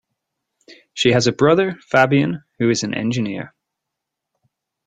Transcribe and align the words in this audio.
She 0.95 1.11
has 1.11 1.27
a 1.27 1.31
brother, 1.31 1.73
Fabien, 1.79 2.41
who 2.57 2.71
is 2.71 2.81
an 2.81 2.95
engineer. 2.95 3.53